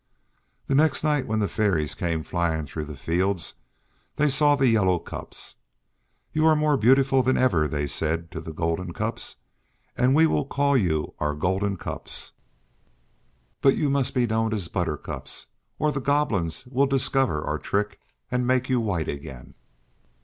[0.65, 3.53] The next night when the Fairies came flying through the fields
[4.15, 5.57] they saw the Yellow Cups.
[6.33, 9.35] "You are more beautiful than ever," they said to the Golden Cups,
[9.95, 12.31] "and we will call you our Golden Cups,
[13.61, 15.45] but you must be known as the Buttercups
[15.77, 17.99] or the Goblins will discover our trick
[18.31, 19.53] and make you white again."